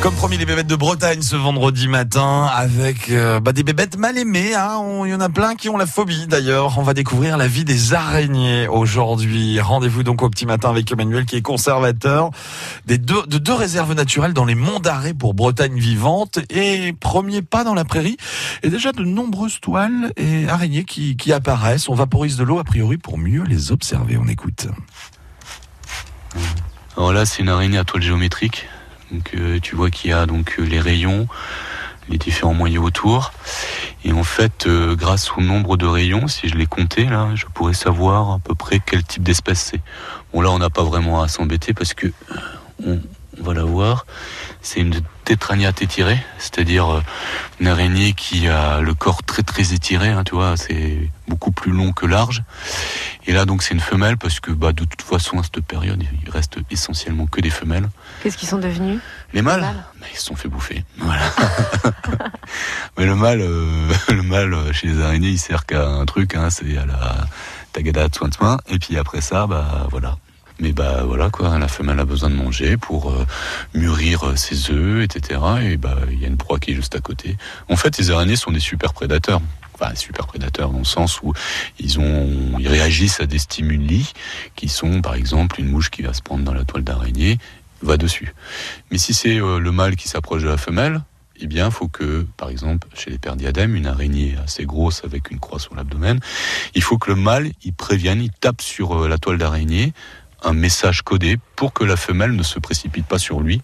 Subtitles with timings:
[0.00, 4.16] Comme promis, les bébêtes de Bretagne ce vendredi matin avec euh, bah, des bébêtes mal
[4.16, 4.54] aimées.
[4.54, 4.80] Hein.
[5.04, 6.78] Il y en a plein qui ont la phobie d'ailleurs.
[6.78, 9.58] On va découvrir la vie des araignées aujourd'hui.
[9.58, 12.30] Rendez-vous donc au petit matin avec Emmanuel qui est conservateur
[12.86, 17.42] des deux, de deux réserves naturelles dans les monts d'Arrée pour Bretagne vivante et premier
[17.42, 18.18] pas dans la prairie.
[18.62, 21.88] Et déjà de nombreuses toiles et araignées qui, qui apparaissent.
[21.88, 24.16] On vaporise de l'eau a priori pour mieux les observer.
[24.16, 24.68] On écoute.
[26.96, 28.68] Alors là, c'est une araignée à toile géométrique.
[29.10, 31.26] Donc euh, tu vois qu'il y a donc euh, les rayons,
[32.08, 33.32] les différents moyens autour.
[34.04, 37.46] Et en fait, euh, grâce au nombre de rayons, si je les comptais là, je
[37.46, 39.80] pourrais savoir à peu près quel type d'espèce c'est.
[40.32, 42.08] Bon là, on n'a pas vraiment à s'embêter parce que
[42.84, 43.00] on
[43.48, 44.06] va la voir.
[44.60, 47.02] C'est une tétraniate étirée, c'est-à-dire euh,
[47.60, 50.08] une araignée qui a le corps très très étiré.
[50.08, 52.42] hein, tu vois, c'est beaucoup plus long que large.
[53.26, 56.02] Et là, donc, c'est une femelle parce que, bah, de toute façon, à cette période,
[56.24, 57.88] il reste essentiellement que des femelles.
[58.22, 59.00] Qu'est-ce qu'ils sont devenus?
[59.32, 60.84] Les mâles, mâles bah, ils se sont fait bouffer.
[60.98, 61.22] Voilà.
[62.98, 66.34] Mais le mâle, euh, le mâle euh, chez les araignées, il sert qu'à un truc,
[66.34, 67.26] hein, c'est à la
[67.72, 68.58] tagada de soin de soin.
[68.68, 70.16] Et puis après ça, bah, voilà.
[70.60, 73.24] Mais bah voilà quoi, la femelle a besoin de manger pour euh,
[73.74, 75.40] mûrir euh, ses œufs, etc.
[75.62, 77.36] Et bah il y a une proie qui est juste à côté.
[77.68, 79.40] En fait, les araignées sont des super prédateurs.
[79.74, 81.32] Enfin, super prédateurs dans le sens où
[81.78, 84.12] ils ont, ils réagissent à des stimuli
[84.56, 87.38] qui sont, par exemple, une mouche qui va se prendre dans la toile d'araignée
[87.82, 88.34] va dessus.
[88.90, 91.02] Mais si c'est euh, le mâle qui s'approche de la femelle,
[91.40, 95.38] eh bien, faut que, par exemple, chez les perdiadèmes, une araignée assez grosse avec une
[95.38, 96.18] croix sur l'abdomen,
[96.74, 99.92] il faut que le mâle, il prévienne, il tape sur la toile d'araignée
[100.42, 103.62] un message codé pour que la femelle ne se précipite pas sur lui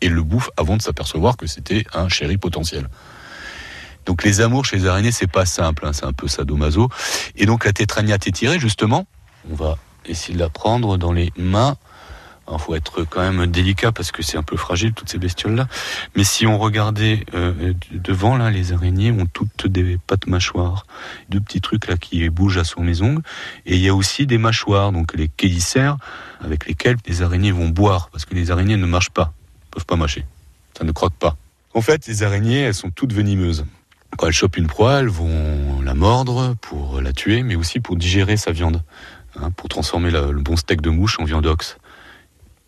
[0.00, 2.88] et le bouffe avant de s'apercevoir que c'était un chéri potentiel.
[4.06, 6.88] Donc les amours chez les araignées, c'est pas simple, hein, c'est un peu sadomaso.
[7.36, 9.06] Et donc la tétraniate étirée, justement,
[9.50, 11.76] on va essayer de la prendre dans les mains.
[12.52, 15.54] Il faut être quand même délicat parce que c'est un peu fragile toutes ces bestioles
[15.54, 15.68] là.
[16.16, 20.86] Mais si on regardait euh, devant là, les araignées ont toutes des pattes mâchoires,
[21.28, 23.22] deux petits trucs là qui bougent à son mes ongles.
[23.66, 25.96] Et il y a aussi des mâchoires, donc les chélicères
[26.40, 29.32] avec lesquels les araignées vont boire parce que les araignées ne mâchent pas,
[29.70, 30.24] peuvent pas mâcher,
[30.76, 31.36] ça ne croque pas.
[31.72, 33.64] En fait, les araignées, elles sont toutes venimeuses.
[34.16, 37.96] Quand elles chopent une proie, elles vont la mordre pour la tuer, mais aussi pour
[37.96, 38.82] digérer sa viande,
[39.36, 41.78] hein, pour transformer le bon steak de mouche en viande ox.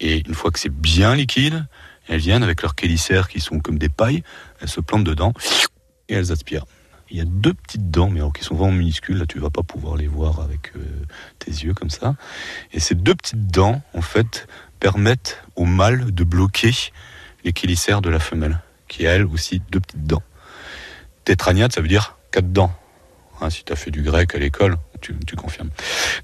[0.00, 1.66] Et une fois que c'est bien liquide,
[2.08, 4.22] elles viennent avec leurs chélicères qui sont comme des pailles,
[4.60, 5.32] elles se plantent dedans
[6.08, 6.66] et elles aspirent.
[7.10, 9.50] Il y a deux petites dents, mais alors qui sont vraiment minuscules, là tu vas
[9.50, 10.80] pas pouvoir les voir avec euh,
[11.38, 12.14] tes yeux comme ça.
[12.72, 14.46] Et ces deux petites dents, en fait,
[14.78, 16.72] permettent au mâle de bloquer
[17.44, 20.22] les chélicères de la femelle, qui a elle aussi deux petites dents.
[21.24, 22.72] Tétraniate, ça veut dire quatre dents.
[23.40, 25.70] Hein, si tu as fait du grec à l'école, tu, tu confirmes.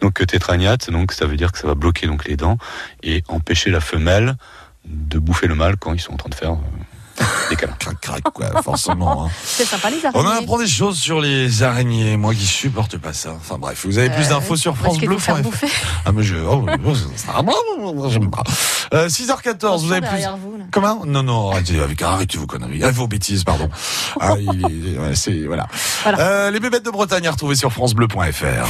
[0.01, 2.59] Donc euh, tétraniate, donc ça veut dire que ça va bloquer donc les dents
[3.03, 4.37] et empêcher la femelle
[4.85, 7.73] de bouffer le mâle quand ils sont en train de faire euh, des câlins.
[7.79, 9.25] Crac, crac, quoi, forcément.
[9.27, 9.31] hein.
[9.45, 10.43] C'est sympa les On araignées.
[10.45, 13.33] apprend des choses sur les araignées, moi qui supporte pas ça.
[13.37, 15.69] Enfin bref, vous avez plus Euh, d'infos sur vais vous faire.
[16.05, 16.67] Ah mais je, oh,
[17.17, 17.43] ça-
[18.11, 18.43] j'aime pas.
[18.93, 20.19] Euh, 6h14, vous avez plus.
[20.41, 20.59] vous.
[20.71, 21.05] Comment?
[21.07, 23.69] Non, non, arrêtez, avec, arrêtez vos conneries, ah, vos bêtises, pardon.
[24.21, 25.67] Ah, il est- ouais, c'est voilà.
[26.03, 26.21] Voilà.
[26.21, 28.65] Euh, les bébêtes de Bretagne à retrouver sur francebleu.fr.